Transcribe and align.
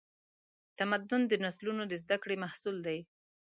تمدن 0.77 1.21
د 1.27 1.33
نسلونو 1.43 1.83
د 1.87 1.93
زدهکړې 2.03 2.35
محصول 2.43 2.77
دی. 2.87 2.99